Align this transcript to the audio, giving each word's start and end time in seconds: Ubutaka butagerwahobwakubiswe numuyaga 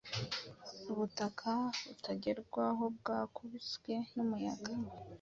Ubutaka 0.91 1.49
butagerwahobwakubiswe 1.87 3.93
numuyaga 4.13 4.73